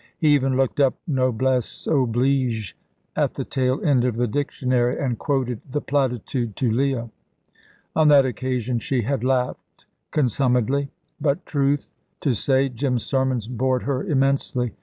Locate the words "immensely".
14.03-14.73